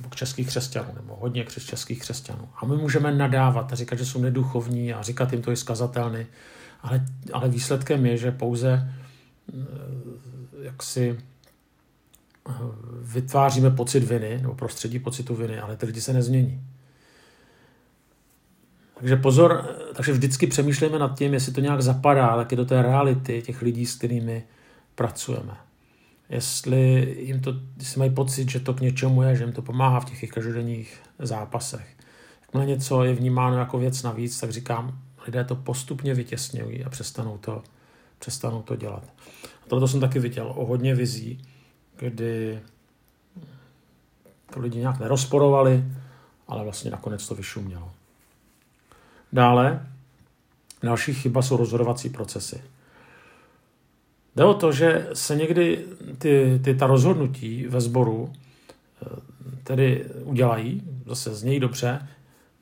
Nebo 0.00 0.14
českých 0.14 0.46
křesťanů, 0.46 0.88
nebo 0.94 1.16
hodně 1.16 1.44
českých 1.44 2.00
křesťanů. 2.00 2.48
A 2.56 2.66
my 2.66 2.76
můžeme 2.76 3.14
nadávat 3.14 3.72
a 3.72 3.76
říkat, 3.76 3.98
že 3.98 4.06
jsou 4.06 4.20
neduchovní 4.20 4.92
a 4.94 5.02
říkat 5.02 5.32
jim 5.32 5.42
to 5.42 5.52
i 5.52 5.56
skazatelny. 5.56 6.26
Ale, 6.82 7.06
ale 7.32 7.48
výsledkem 7.48 8.06
je, 8.06 8.16
že 8.16 8.30
pouze 8.30 8.92
eh, 9.52 9.98
jak 10.62 10.82
si 10.82 11.18
vytváříme 13.02 13.70
pocit 13.70 14.00
viny, 14.00 14.38
nebo 14.42 14.54
prostředí 14.54 14.98
pocitu 14.98 15.34
viny, 15.34 15.58
ale 15.58 15.76
ty 15.76 15.86
lidi 15.86 16.00
se 16.00 16.12
nezmění. 16.12 16.62
Takže 18.94 19.16
pozor, 19.16 19.76
takže 19.94 20.12
vždycky 20.12 20.46
přemýšlejme 20.46 20.98
nad 20.98 21.18
tím, 21.18 21.34
jestli 21.34 21.52
to 21.52 21.60
nějak 21.60 21.82
zapadá 21.82 22.36
taky 22.36 22.56
do 22.56 22.64
té 22.64 22.82
reality 22.82 23.42
těch 23.42 23.62
lidí, 23.62 23.86
s 23.86 23.94
kterými 23.94 24.44
pracujeme. 24.94 25.56
Jestli 26.30 27.16
jim 27.20 27.40
to, 27.40 27.54
jestli 27.78 27.98
mají 27.98 28.10
pocit, 28.10 28.50
že 28.50 28.60
to 28.60 28.74
k 28.74 28.80
něčemu 28.80 29.22
je, 29.22 29.36
že 29.36 29.44
jim 29.44 29.52
to 29.52 29.62
pomáhá 29.62 30.00
v 30.00 30.04
těch 30.04 30.22
jejich 30.22 30.32
každodenních 30.32 31.00
zápasech. 31.18 31.96
jakmile 32.40 32.66
něco 32.66 33.04
je 33.04 33.14
vnímáno 33.14 33.58
jako 33.58 33.78
věc 33.78 34.02
navíc, 34.02 34.40
tak 34.40 34.50
říkám, 34.50 34.98
lidé 35.26 35.44
to 35.44 35.56
postupně 35.56 36.14
vytěsňují 36.14 36.84
a 36.84 36.90
přestanou 36.90 37.38
to, 37.38 37.62
přestanou 38.18 38.62
to 38.62 38.76
dělat. 38.76 39.04
A 39.64 39.68
tohle 39.68 39.88
jsem 39.88 40.00
taky 40.00 40.18
viděl 40.18 40.52
o 40.56 40.66
hodně 40.66 40.94
vizí, 40.94 41.44
kdy 41.96 42.60
to 44.54 44.60
lidi 44.60 44.78
nějak 44.78 44.98
nerozporovali, 44.98 45.84
ale 46.48 46.64
vlastně 46.64 46.90
nakonec 46.90 47.28
to 47.28 47.34
vyšumělo. 47.34 47.92
Dále, 49.32 49.86
další 50.82 51.14
chyba 51.14 51.42
jsou 51.42 51.56
rozhodovací 51.56 52.08
procesy. 52.08 52.62
Jde 54.38 54.44
o 54.44 54.54
to, 54.54 54.72
že 54.72 55.08
se 55.12 55.36
někdy 55.36 55.84
ty, 56.18 56.60
ty 56.64 56.74
ta 56.74 56.86
rozhodnutí 56.86 57.66
ve 57.66 57.80
sboru 57.80 58.32
eh, 58.32 59.06
tedy 59.64 60.04
udělají, 60.24 60.82
zase 61.06 61.34
znějí 61.34 61.60
dobře, 61.60 62.08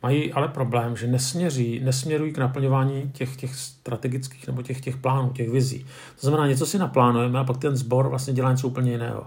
mají 0.02 0.32
ale 0.32 0.48
problém, 0.48 0.96
že 0.96 1.06
nesměří, 1.06 1.80
nesměrují 1.80 2.32
k 2.32 2.38
naplňování 2.38 3.10
těch, 3.12 3.36
těch 3.36 3.54
strategických 3.54 4.46
nebo 4.46 4.62
těch, 4.62 4.80
těch 4.80 4.96
plánů, 4.96 5.30
těch 5.30 5.50
vizí. 5.50 5.86
To 6.20 6.26
znamená, 6.26 6.46
něco 6.46 6.66
si 6.66 6.78
naplánujeme 6.78 7.38
a 7.38 7.44
pak 7.44 7.56
ten 7.56 7.76
sbor 7.76 8.08
vlastně 8.08 8.34
dělá 8.34 8.50
něco 8.50 8.68
úplně 8.68 8.90
jiného. 8.90 9.26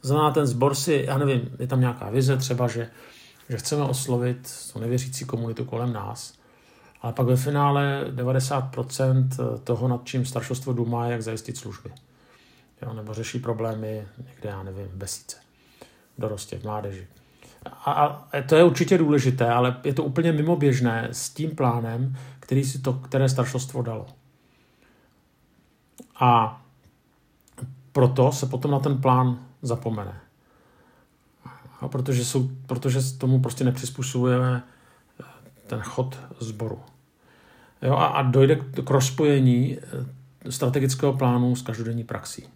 To 0.00 0.08
znamená, 0.08 0.30
ten 0.30 0.46
sbor 0.46 0.74
si, 0.74 1.04
já 1.06 1.18
nevím, 1.18 1.50
je 1.58 1.66
tam 1.66 1.80
nějaká 1.80 2.10
vize 2.10 2.36
třeba, 2.36 2.68
že, 2.68 2.88
že 3.48 3.56
chceme 3.56 3.82
oslovit 3.82 4.50
tu 4.72 4.78
nevěřící 4.78 5.24
komunitu 5.24 5.64
kolem 5.64 5.92
nás, 5.92 6.32
ale 7.02 7.12
pak 7.12 7.26
ve 7.26 7.36
finále 7.36 8.04
90% 8.10 9.28
toho, 9.64 9.88
nad 9.88 10.00
čím 10.04 10.26
staršostvo 10.26 10.72
důma, 10.72 11.06
je, 11.06 11.12
jak 11.12 11.22
zajistit 11.22 11.56
služby. 11.56 11.90
Jo, 12.82 12.92
nebo 12.92 13.14
řeší 13.14 13.38
problémy 13.38 14.06
někde, 14.28 14.48
já 14.48 14.62
nevím, 14.62 14.86
v 14.86 14.94
besíce, 14.94 15.36
dorostě, 16.18 16.58
v 16.58 16.64
mládeži. 16.64 17.06
A, 17.84 17.92
a 17.92 18.42
to 18.48 18.56
je 18.56 18.64
určitě 18.64 18.98
důležité, 18.98 19.48
ale 19.50 19.76
je 19.84 19.94
to 19.94 20.04
úplně 20.04 20.32
mimoběžné 20.32 21.08
s 21.12 21.30
tím 21.30 21.56
plánem, 21.56 22.16
který 22.40 22.64
si 22.64 22.78
to, 22.78 22.92
které 22.92 23.28
staršostvo 23.28 23.82
dalo. 23.82 24.06
A 26.20 26.60
proto 27.92 28.32
se 28.32 28.46
potom 28.46 28.70
na 28.70 28.78
ten 28.78 29.00
plán 29.00 29.38
zapomene. 29.62 30.20
A 31.80 31.88
protože, 31.88 32.24
jsou, 32.24 32.50
protože 32.66 33.12
tomu 33.18 33.40
prostě 33.40 33.64
nepřizpůsobujeme 33.64 34.62
ten 35.66 35.80
chod 35.80 36.18
sboru. 36.40 36.80
Jo, 37.82 37.92
a, 37.92 38.06
a 38.06 38.22
dojde 38.22 38.56
k, 38.56 38.90
rozpojení 38.90 39.78
eh, 39.78 40.52
strategického 40.52 41.12
plánu 41.12 41.56
s 41.56 41.62
každodenní 41.62 42.04
praxí. 42.04 42.48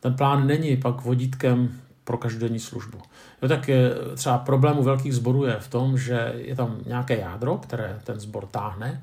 Ten 0.00 0.14
plán 0.14 0.46
není 0.46 0.76
pak 0.76 1.00
vodítkem 1.00 1.80
pro 2.04 2.18
každodenní 2.18 2.60
službu. 2.60 2.98
Jo, 3.42 3.48
tak 3.48 3.68
je, 3.68 3.90
třeba 4.14 4.38
problém 4.38 4.78
u 4.78 4.82
velkých 4.82 5.14
sborů 5.14 5.44
je 5.44 5.60
v 5.60 5.68
tom, 5.68 5.98
že 5.98 6.32
je 6.36 6.56
tam 6.56 6.78
nějaké 6.86 7.16
jádro, 7.16 7.58
které 7.58 8.00
ten 8.04 8.20
sbor 8.20 8.46
táhne, 8.46 9.02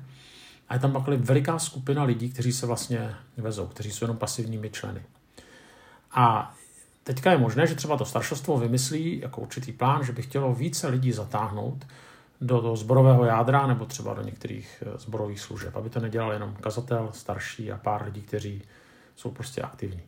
a 0.68 0.74
je 0.74 0.80
tam 0.80 0.92
pak 0.92 1.08
veliká 1.08 1.58
skupina 1.58 2.04
lidí, 2.04 2.30
kteří 2.30 2.52
se 2.52 2.66
vlastně 2.66 3.14
vezou, 3.36 3.66
kteří 3.66 3.90
jsou 3.90 4.04
jenom 4.04 4.16
pasivními 4.16 4.70
členy. 4.70 5.02
A 6.12 6.54
teďka 7.04 7.32
je 7.32 7.38
možné, 7.38 7.66
že 7.66 7.74
třeba 7.74 7.96
to 7.96 8.04
staršostvo 8.04 8.58
vymyslí 8.58 9.20
jako 9.20 9.40
určitý 9.40 9.72
plán, 9.72 10.04
že 10.04 10.12
by 10.12 10.22
chtělo 10.22 10.54
více 10.54 10.88
lidí 10.88 11.12
zatáhnout 11.12 11.86
do 12.42 12.60
toho 12.60 12.76
zborového 12.76 13.24
jádra 13.24 13.66
nebo 13.66 13.86
třeba 13.86 14.14
do 14.14 14.22
některých 14.22 14.82
eh, 14.86 14.98
zborových 14.98 15.40
služeb, 15.40 15.76
aby 15.76 15.90
to 15.90 16.00
nedělal 16.00 16.32
jenom 16.32 16.54
kazatel, 16.60 17.08
starší 17.12 17.72
a 17.72 17.76
pár 17.76 18.04
lidí, 18.04 18.22
kteří 18.22 18.62
jsou 19.16 19.30
prostě 19.30 19.62
aktivní. 19.62 20.02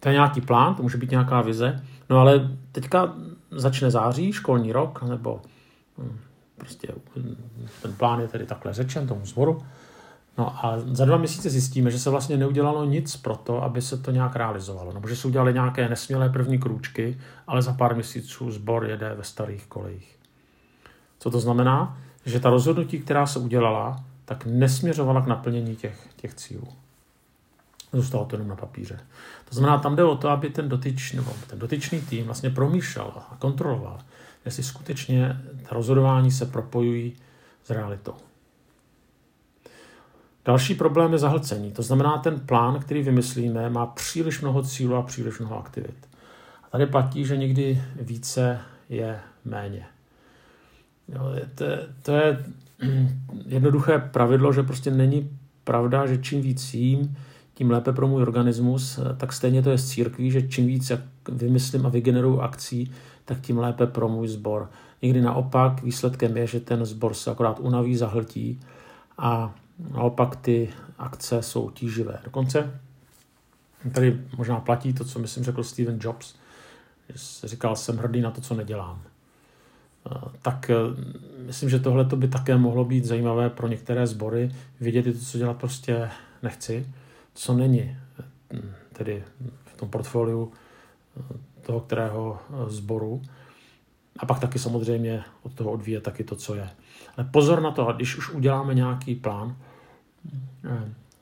To 0.00 0.08
je 0.08 0.12
nějaký 0.12 0.40
plán, 0.40 0.74
to 0.74 0.82
může 0.82 0.98
být 0.98 1.10
nějaká 1.10 1.40
vize, 1.40 1.84
no 2.10 2.18
ale 2.18 2.50
teďka 2.72 3.14
začne 3.50 3.90
září, 3.90 4.32
školní 4.32 4.72
rok, 4.72 5.02
nebo 5.02 5.42
hm, 5.98 6.18
prostě 6.56 6.88
hm, 7.16 7.36
ten 7.82 7.92
plán 7.92 8.20
je 8.20 8.28
tedy 8.28 8.46
takhle 8.46 8.72
řečen 8.72 9.06
tomu 9.06 9.26
zboru, 9.26 9.62
No 10.38 10.66
a 10.66 10.78
za 10.78 11.04
dva 11.04 11.16
měsíce 11.16 11.50
zjistíme, 11.50 11.90
že 11.90 11.98
se 11.98 12.10
vlastně 12.10 12.36
neudělalo 12.36 12.84
nic 12.84 13.16
pro 13.16 13.36
to, 13.36 13.62
aby 13.62 13.82
se 13.82 13.98
to 13.98 14.10
nějak 14.10 14.36
realizovalo. 14.36 14.92
Nebo 14.92 15.08
že 15.08 15.16
se 15.16 15.28
udělali 15.28 15.52
nějaké 15.52 15.88
nesmělé 15.88 16.28
první 16.28 16.58
krůčky, 16.58 17.18
ale 17.46 17.62
za 17.62 17.72
pár 17.72 17.94
měsíců 17.94 18.50
sbor 18.50 18.84
jede 18.84 19.14
ve 19.14 19.24
starých 19.24 19.66
kolejích. 19.66 20.21
Co 21.22 21.30
to 21.30 21.40
znamená? 21.40 21.98
Že 22.26 22.40
ta 22.40 22.50
rozhodnutí, 22.50 22.98
která 22.98 23.26
se 23.26 23.38
udělala, 23.38 24.04
tak 24.24 24.46
nesměřovala 24.46 25.20
k 25.20 25.26
naplnění 25.26 25.76
těch, 25.76 26.08
těch 26.16 26.34
cílů. 26.34 26.68
Zůstalo 27.92 28.24
to 28.24 28.36
jenom 28.36 28.48
na 28.48 28.56
papíře. 28.56 29.00
To 29.48 29.54
znamená, 29.54 29.78
tam 29.78 29.96
jde 29.96 30.04
o 30.04 30.16
to, 30.16 30.28
aby 30.28 30.50
ten, 30.50 30.68
dotyč, 30.68 31.12
nebo 31.12 31.32
ten 31.46 31.58
dotyčný 31.58 32.00
tým 32.00 32.24
vlastně 32.24 32.50
promýšlel 32.50 33.12
a 33.30 33.36
kontroloval, 33.38 33.98
jestli 34.44 34.62
skutečně 34.62 35.42
ta 35.68 35.74
rozhodování 35.74 36.30
se 36.30 36.46
propojují 36.46 37.16
s 37.64 37.70
realitou. 37.70 38.14
Další 40.44 40.74
problém 40.74 41.12
je 41.12 41.18
zahlcení. 41.18 41.72
To 41.72 41.82
znamená, 41.82 42.18
ten 42.18 42.40
plán, 42.40 42.80
který 42.80 43.02
vymyslíme, 43.02 43.70
má 43.70 43.86
příliš 43.86 44.40
mnoho 44.40 44.62
cílů 44.62 44.94
a 44.94 45.02
příliš 45.02 45.38
mnoho 45.38 45.58
aktivit. 45.58 46.08
A 46.64 46.68
tady 46.68 46.86
platí, 46.86 47.24
že 47.24 47.36
někdy 47.36 47.82
více 48.00 48.60
je 48.88 49.20
méně. 49.44 49.86
Jo, 51.12 51.34
to, 51.54 51.64
to 52.02 52.12
je 52.12 52.44
jednoduché 53.46 53.98
pravidlo, 53.98 54.52
že 54.52 54.62
prostě 54.62 54.90
není 54.90 55.30
pravda, 55.64 56.06
že 56.06 56.18
čím 56.18 56.42
víc 56.42 56.74
jím, 56.74 57.16
tím 57.54 57.70
lépe 57.70 57.92
pro 57.92 58.08
můj 58.08 58.22
organismus, 58.22 59.00
tak 59.16 59.32
stejně 59.32 59.62
to 59.62 59.70
je 59.70 59.78
z 59.78 59.88
církví, 59.88 60.30
že 60.30 60.48
čím 60.48 60.66
víc 60.66 60.90
jak 60.90 61.00
vymyslím 61.28 61.86
a 61.86 61.88
vygeneruju 61.88 62.40
akcí, 62.40 62.92
tak 63.24 63.40
tím 63.40 63.58
lépe 63.58 63.86
pro 63.86 64.08
můj 64.08 64.28
sbor. 64.28 64.70
Někdy 65.02 65.20
naopak 65.20 65.82
výsledkem 65.82 66.36
je, 66.36 66.46
že 66.46 66.60
ten 66.60 66.84
sbor 66.84 67.14
se 67.14 67.30
akorát 67.30 67.60
unaví, 67.60 67.96
zahltí 67.96 68.60
a 69.18 69.54
naopak 69.92 70.36
ty 70.36 70.70
akce 70.98 71.42
jsou 71.42 71.70
tíživé. 71.70 72.18
Dokonce 72.24 72.80
tady 73.92 74.20
možná 74.36 74.60
platí 74.60 74.92
to, 74.92 75.04
co 75.04 75.18
myslím 75.18 75.44
řekl 75.44 75.62
Steven 75.62 75.98
Jobs, 76.00 76.34
říkal, 77.44 77.76
jsem 77.76 77.96
hrdý 77.96 78.20
na 78.20 78.30
to, 78.30 78.40
co 78.40 78.54
nedělám. 78.54 79.02
Eh, 80.10 80.20
tak 80.42 80.70
eh, 80.70 80.74
myslím, 81.46 81.70
že 81.70 81.78
tohle 81.78 82.04
by 82.04 82.28
také 82.28 82.56
mohlo 82.56 82.84
být 82.84 83.04
zajímavé 83.04 83.50
pro 83.50 83.68
některé 83.68 84.06
sbory, 84.06 84.54
vidět 84.80 85.02
to, 85.02 85.18
co 85.18 85.38
dělat 85.38 85.56
prostě 85.56 86.10
nechci, 86.42 86.86
co 87.34 87.54
není 87.54 87.80
eh, 87.80 88.58
tedy 88.92 89.24
v 89.64 89.76
tom 89.76 89.88
portfoliu 89.88 90.52
toho 91.62 91.80
kterého 91.80 92.38
sboru. 92.66 93.22
A 94.18 94.26
pak 94.26 94.40
taky 94.40 94.58
samozřejmě 94.58 95.24
od 95.42 95.54
toho 95.54 95.70
odvíje 95.70 96.00
taky 96.00 96.24
to, 96.24 96.36
co 96.36 96.54
je. 96.54 96.70
Ale 97.16 97.28
pozor 97.30 97.62
na 97.62 97.70
to, 97.70 97.92
když 97.92 98.16
už 98.16 98.30
uděláme 98.30 98.74
nějaký 98.74 99.14
plán, 99.14 99.56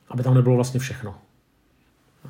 aby 0.08 0.22
tam 0.22 0.34
nebylo 0.34 0.54
vlastně 0.54 0.80
všechno. 0.80 1.14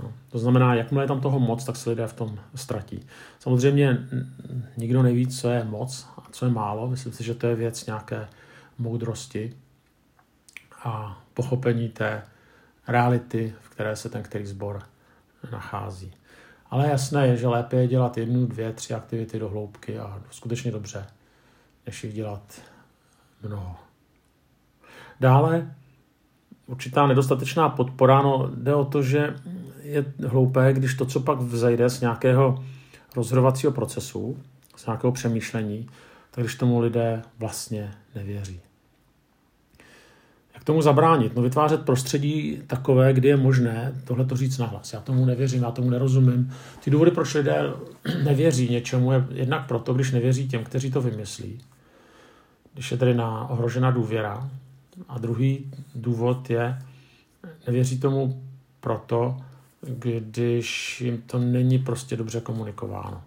No. 0.03 0.13
To 0.31 0.39
znamená, 0.39 0.75
jakmile 0.75 1.05
je 1.05 1.09
tam 1.09 1.21
toho 1.21 1.41
moc, 1.41 1.65
tak 1.65 1.77
se 1.77 1.91
lidé 1.91 2.07
v 2.07 2.13
tom 2.13 2.39
ztratí. 2.55 3.07
Samozřejmě 3.39 3.99
nikdo 4.77 5.03
neví, 5.03 5.27
co 5.27 5.51
je 5.51 5.65
moc 5.65 6.09
a 6.17 6.27
co 6.31 6.45
je 6.45 6.53
málo. 6.53 6.89
Myslím 6.89 7.13
si, 7.13 7.25
že 7.25 7.35
to 7.35 7.47
je 7.47 7.55
věc 7.55 7.87
nějaké 7.87 8.29
moudrosti 8.79 9.57
a 10.85 11.23
pochopení 11.35 11.89
té 11.89 12.23
reality, 12.89 13.55
v 13.61 13.69
které 13.69 13.97
se 13.97 14.09
ten 14.09 14.23
který 14.23 14.47
sbor 14.47 14.83
nachází. 15.53 16.15
Ale 16.71 16.89
jasné 16.89 17.27
je, 17.27 17.37
že 17.37 17.49
lépe 17.49 17.77
je 17.77 17.89
dělat 17.89 18.19
jednu, 18.19 18.47
dvě, 18.47 18.73
tři 18.73 18.95
aktivity 18.95 19.39
do 19.39 19.49
hloubky 19.49 19.99
a 19.99 20.23
skutečně 20.31 20.73
dobře, 20.73 21.07
než 21.87 22.05
jich 22.05 22.15
dělat 22.15 22.63
mnoho. 23.43 23.77
Dále 25.21 25.75
určitá 26.71 27.07
nedostatečná 27.07 27.69
podpora. 27.69 28.23
No, 28.23 28.51
jde 28.55 28.75
o 28.75 28.85
to, 28.85 29.03
že 29.03 29.35
je 29.83 30.05
hloupé, 30.27 30.73
když 30.73 30.95
to, 30.95 31.07
co 31.07 31.21
pak 31.21 31.39
vzejde 31.39 31.91
z 31.91 32.01
nějakého 32.01 32.65
rozhodovacího 33.17 33.73
procesu, 33.73 34.39
z 34.77 34.87
nějakého 34.87 35.13
přemýšlení, 35.13 35.89
tak 36.31 36.45
když 36.45 36.55
tomu 36.55 36.81
lidé 36.81 37.23
vlastně 37.39 37.91
nevěří. 38.15 38.61
Jak 40.55 40.65
tomu 40.65 40.83
zabránit? 40.83 41.37
No 41.37 41.43
vytvářet 41.43 41.85
prostředí 41.85 42.63
takové, 42.67 43.13
kdy 43.13 43.29
je 43.29 43.37
možné 43.37 43.93
tohle 44.05 44.25
to 44.25 44.37
říct 44.37 44.59
nahlas. 44.59 44.93
Já 44.93 45.01
tomu 45.01 45.25
nevěřím, 45.25 45.63
já 45.63 45.71
tomu 45.71 45.91
nerozumím. 45.91 46.53
Ty 46.85 46.91
důvody, 46.91 47.11
proč 47.11 47.35
lidé 47.35 47.63
nevěří 48.25 48.71
něčemu, 48.71 49.13
je 49.13 49.27
jednak 49.31 49.69
proto, 49.69 49.95
když 49.95 50.11
nevěří 50.11 50.49
těm, 50.49 50.65
kteří 50.65 50.91
to 50.91 51.01
vymyslí. 51.01 51.59
Když 52.75 52.91
je 52.91 52.97
tedy 52.97 53.15
na 53.15 53.51
ohrožena 53.51 53.91
důvěra, 53.91 54.51
a 55.09 55.19
druhý 55.19 55.71
důvod 55.95 56.51
je, 56.51 56.79
nevěří 57.67 58.01
tomu 58.01 58.43
proto, 58.81 59.37
když 59.81 61.01
jim 61.01 61.23
to 61.23 61.39
není 61.39 61.79
prostě 61.79 62.17
dobře 62.17 62.41
komunikováno. 62.41 63.23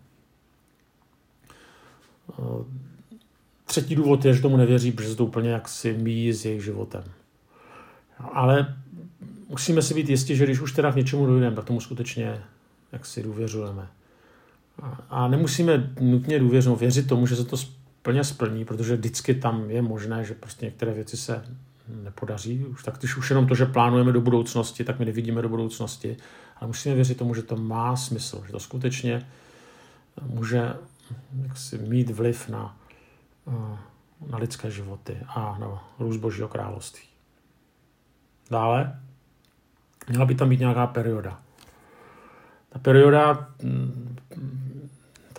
Třetí 3.66 3.96
důvod 3.96 4.26
je, 4.26 4.34
že 4.34 4.42
tomu 4.42 4.58
nevěří, 4.58 4.92
protože 4.92 5.10
se 5.10 5.16
to 5.16 5.26
úplně 5.26 5.50
jaksi 5.50 5.94
míjí 5.94 6.34
s 6.34 6.46
jejich 6.46 6.64
životem. 6.64 7.04
Ale 8.18 8.76
musíme 9.50 9.82
si 9.82 9.94
být 9.94 10.10
jistí, 10.10 10.36
že 10.36 10.44
když 10.44 10.60
už 10.60 10.72
teda 10.72 10.92
k 10.92 10.96
něčemu 10.96 11.26
dojdeme, 11.26 11.56
tak 11.56 11.66
tomu 11.66 11.82
skutečně 11.82 12.44
jak 12.92 13.06
si 13.06 13.24
důvěřujeme. 13.24 13.88
A 15.10 15.28
nemusíme 15.28 15.94
nutně 16.00 16.40
důvěřovat, 16.40 16.80
věřit 16.80 17.08
tomu, 17.08 17.28
že 17.28 17.36
se 17.36 17.46
to 17.46 17.58
plně 18.04 18.24
splní, 18.24 18.66
protože 18.66 18.96
vždycky 18.96 19.36
tam 19.36 19.70
je 19.70 19.82
možné, 19.82 20.24
že 20.24 20.34
prostě 20.34 20.66
některé 20.66 20.94
věci 20.94 21.18
se 21.18 21.46
nepodaří. 21.88 22.66
Už 22.66 22.84
tak, 22.84 22.98
když 22.98 23.18
už 23.18 23.30
jenom 23.30 23.48
to, 23.48 23.56
že 23.56 23.66
plánujeme 23.66 24.12
do 24.12 24.22
budoucnosti, 24.22 24.84
tak 24.84 25.00
my 25.00 25.06
nevidíme 25.06 25.42
do 25.42 25.50
budoucnosti. 25.50 26.18
Ale 26.56 26.68
musíme 26.68 26.96
věřit 26.96 27.18
tomu, 27.18 27.36
že 27.36 27.44
to 27.44 27.56
má 27.56 27.96
smysl, 27.96 28.44
že 28.46 28.52
to 28.52 28.60
skutečně 28.60 29.28
může 30.22 30.74
jaksi 31.42 31.78
mít 31.78 32.10
vliv 32.10 32.50
na, 32.50 32.78
eh, 33.48 33.78
na 34.28 34.38
lidské 34.38 34.72
životy 34.72 35.18
a 35.28 35.58
na 35.60 35.84
růst 36.00 36.18
Božího 36.18 36.48
království. 36.48 37.08
Dále 38.52 39.00
měla 40.10 40.26
by 40.26 40.36
tam 40.36 40.50
být 40.50 40.60
nějaká 40.60 40.88
perioda. 40.88 41.42
Ta 42.70 42.80
perioda, 42.80 43.50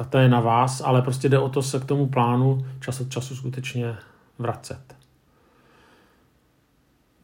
mm, 0.00 0.08
ta 0.10 0.20
je 0.20 0.28
na 0.28 0.40
vás, 0.40 0.80
ale 0.84 1.02
prostě 1.02 1.28
jde 1.28 1.38
o 1.38 1.48
to 1.48 1.62
se 1.62 1.80
k 1.80 1.84
tomu 1.84 2.06
plánu 2.06 2.66
čas 2.80 3.00
od 3.00 3.10
času 3.10 3.36
skutečně 3.36 3.96
vracet. 4.38 4.96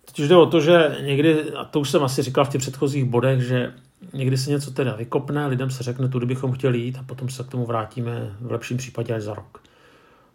Totiž 0.05 0.29
jde 0.29 0.37
o 0.37 0.47
to, 0.47 0.61
že 0.61 0.97
někdy, 1.03 1.53
a 1.53 1.65
to 1.65 1.81
už 1.81 1.91
jsem 1.91 2.05
asi 2.05 2.23
říkal 2.23 2.45
v 2.45 2.49
těch 2.49 2.61
předchozích 2.61 3.05
bodech, 3.05 3.41
že 3.41 3.73
někdy 4.13 4.39
se 4.39 4.51
něco 4.51 4.71
teda 4.71 4.97
vykopne, 4.97 5.47
lidem 5.47 5.71
se 5.71 5.83
řekne, 5.83 6.09
tudy 6.09 6.27
bychom 6.27 6.53
chtěli 6.53 6.79
jít 6.79 6.99
a 6.99 7.03
potom 7.03 7.29
se 7.29 7.45
k 7.45 7.49
tomu 7.49 7.67
vrátíme 7.67 8.37
v 8.41 8.53
lepším 8.53 8.77
případě 8.77 9.15
až 9.15 9.23
za 9.23 9.35
rok. 9.35 9.63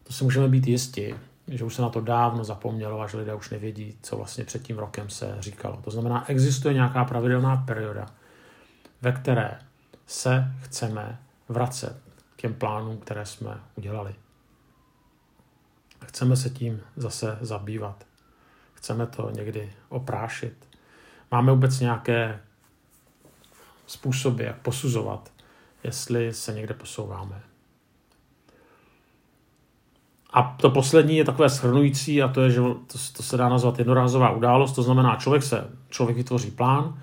To 0.03 0.13
si 0.13 0.23
můžeme 0.23 0.47
být 0.47 0.67
jistí, 0.67 1.13
že 1.47 1.63
už 1.63 1.75
se 1.75 1.81
na 1.81 1.89
to 1.89 2.01
dávno 2.01 2.43
zapomnělo 2.43 3.01
a 3.01 3.07
že 3.07 3.17
lidé 3.17 3.33
už 3.33 3.49
nevědí, 3.49 3.97
co 4.01 4.17
vlastně 4.17 4.43
před 4.43 4.61
tím 4.61 4.77
rokem 4.77 5.09
se 5.09 5.35
říkalo. 5.39 5.79
To 5.83 5.91
znamená, 5.91 6.29
existuje 6.29 6.73
nějaká 6.73 7.05
pravidelná 7.05 7.57
perioda, 7.57 8.05
ve 9.01 9.11
které 9.11 9.51
se 10.07 10.51
chceme 10.61 11.19
vracet 11.49 12.04
těm 12.45 12.53
plánům, 12.53 12.97
které 12.97 13.25
jsme 13.25 13.59
udělali. 13.75 14.15
Chceme 16.05 16.35
se 16.37 16.49
tím 16.49 16.81
zase 16.95 17.37
zabývat. 17.41 18.05
Chceme 18.73 19.07
to 19.07 19.29
někdy 19.29 19.73
oprášit. 19.89 20.67
Máme 21.31 21.51
vůbec 21.51 21.79
nějaké 21.79 22.39
způsoby, 23.87 24.43
jak 24.43 24.61
posuzovat, 24.61 25.31
jestli 25.83 26.33
se 26.33 26.53
někde 26.53 26.73
posouváme. 26.73 27.41
A 30.33 30.55
to 30.61 30.69
poslední 30.69 31.17
je 31.17 31.25
takové 31.25 31.49
shrnující 31.49 32.23
a 32.23 32.27
to 32.27 32.41
je, 32.41 32.51
že 32.51 32.59
to, 32.61 32.97
to 33.17 33.23
se 33.23 33.37
dá 33.37 33.49
nazvat 33.49 33.79
jednorázová 33.79 34.29
událost, 34.31 34.73
to 34.73 34.83
znamená, 34.83 35.15
člověk 35.15 35.43
se, 35.43 35.69
člověk 35.89 36.17
vytvoří 36.17 36.51
plán 36.51 37.01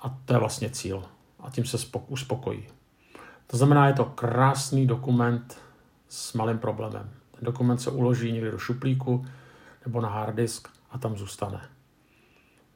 a 0.00 0.18
to 0.24 0.32
je 0.32 0.38
vlastně 0.38 0.70
cíl 0.70 1.04
a 1.40 1.50
tím 1.50 1.64
se 1.64 1.76
uspokojí. 2.08 2.79
To 3.50 3.56
znamená, 3.56 3.86
je 3.86 3.92
to 3.92 4.04
krásný 4.04 4.86
dokument 4.86 5.58
s 6.08 6.32
malým 6.32 6.58
problémem. 6.58 7.10
Ten 7.30 7.44
dokument 7.44 7.78
se 7.78 7.90
uloží 7.90 8.32
někde 8.32 8.50
do 8.50 8.58
šuplíku 8.58 9.26
nebo 9.86 10.00
na 10.00 10.08
hard 10.08 10.34
disk 10.34 10.68
a 10.90 10.98
tam 10.98 11.16
zůstane. 11.16 11.60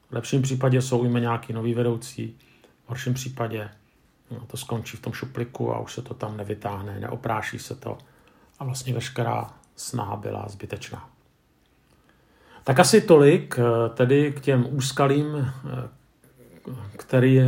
V 0.09 0.13
lepším 0.13 0.41
případě 0.41 0.81
jsou 0.81 0.99
ujme 0.99 1.19
nějaký 1.19 1.53
nový 1.53 1.73
vedoucí, 1.73 2.37
v 2.85 2.89
horším 2.89 3.13
případě 3.13 3.69
no, 4.31 4.39
to 4.47 4.57
skončí 4.57 4.97
v 4.97 5.01
tom 5.01 5.13
šupliku 5.13 5.73
a 5.73 5.79
už 5.79 5.93
se 5.93 6.01
to 6.01 6.13
tam 6.13 6.37
nevytáhne, 6.37 6.99
neopráší 6.99 7.59
se 7.59 7.75
to 7.75 7.97
a 8.59 8.63
vlastně 8.63 8.93
veškerá 8.93 9.53
snaha 9.75 10.15
byla 10.15 10.45
zbytečná. 10.47 11.09
Tak 12.63 12.79
asi 12.79 13.01
tolik 13.01 13.59
eh, 13.59 13.89
tedy 13.89 14.31
k 14.31 14.41
těm 14.41 14.67
úskalým, 14.69 15.35
eh, 15.35 15.89
který, 16.97 17.41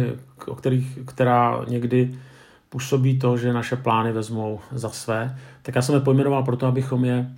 o 0.48 0.56
kterých, 0.56 1.00
která 1.06 1.66
někdy 1.68 2.20
působí 2.70 3.20
to, 3.20 3.38
že 3.38 3.54
naše 3.54 3.76
plány 3.76 4.12
vezmou 4.12 4.60
za 4.72 4.90
své, 4.90 5.38
tak 5.62 5.76
já 5.76 5.82
jsem 5.82 5.96
je 5.96 6.02
pojmenoval 6.02 6.44
proto, 6.44 6.68
abychom, 6.68 7.06
je, 7.06 7.32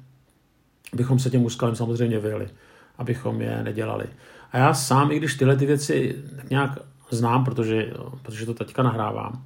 abychom 0.93 1.19
se 1.19 1.29
těm 1.29 1.45
úskalým 1.45 1.75
samozřejmě 1.75 2.19
vyjeli, 2.19 2.47
abychom 2.97 3.41
je 3.41 3.63
nedělali. 3.63 4.05
A 4.51 4.57
já 4.57 4.73
sám, 4.73 5.11
i 5.11 5.17
když 5.17 5.35
tyhle 5.35 5.55
ty 5.55 5.65
věci 5.65 6.15
nějak 6.49 6.79
znám, 7.09 7.45
protože, 7.45 7.93
protože 8.21 8.45
to 8.45 8.53
teďka 8.53 8.83
nahrávám, 8.83 9.43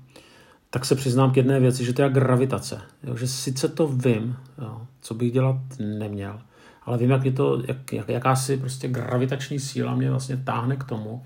tak 0.70 0.86
se 0.86 0.96
přiznám 0.96 1.32
k 1.32 1.38
jedné 1.38 1.60
věci, 1.60 1.86
že 1.86 1.94
to 1.94 2.02
je 2.02 2.10
gravitace. 2.10 2.82
Jo, 3.04 3.16
že 3.16 3.28
sice 3.28 3.68
to 3.68 3.88
vím, 3.88 4.38
jo, 4.62 4.82
co 5.02 5.14
bych 5.14 5.32
dělat 5.32 5.56
neměl, 5.80 6.40
ale 6.84 6.98
vím, 6.98 7.10
jak 7.10 7.26
je 7.26 7.32
to, 7.32 7.62
jak, 7.68 7.94
jak, 7.94 8.10
jakási 8.10 8.58
prostě 8.58 8.88
gravitační 8.88 9.60
síla 9.60 9.96
mě 9.96 10.10
vlastně 10.10 10.38
táhne 10.38 10.76
k 10.76 10.84
tomu, 10.84 11.24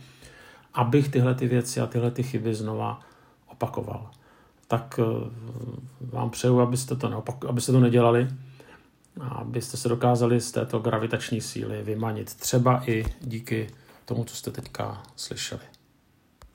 abych 0.73 1.09
tyhle 1.09 1.35
ty 1.35 1.47
věci 1.47 1.79
a 1.79 1.87
tyhle 1.87 2.11
ty 2.11 2.23
chyby 2.23 2.55
znova 2.55 2.99
opakoval. 3.47 4.11
Tak 4.67 4.99
eh, 4.99 5.29
vám 6.01 6.29
přeju, 6.29 6.59
abyste 6.59 6.95
to, 6.95 7.09
neopak, 7.09 7.45
abyste 7.45 7.71
to 7.71 7.79
nedělali, 7.79 8.27
a 9.21 9.27
abyste 9.27 9.77
se 9.77 9.89
dokázali 9.89 10.41
z 10.41 10.51
této 10.51 10.79
gravitační 10.79 11.41
síly 11.41 11.83
vymanit. 11.83 12.33
Třeba 12.33 12.83
i 12.89 13.05
díky 13.21 13.69
tomu, 14.05 14.23
co 14.23 14.35
jste 14.35 14.51
teďka 14.51 15.03
slyšeli. 15.15 15.76